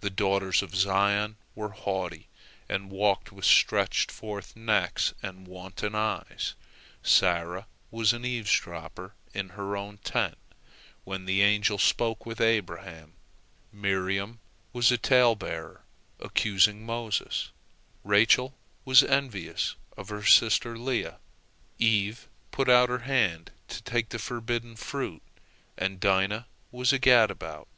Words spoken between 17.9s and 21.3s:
Rachel was envious of her sister Leah;